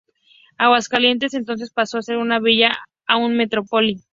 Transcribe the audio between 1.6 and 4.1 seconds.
pasó de ser una villa a una metrópoli.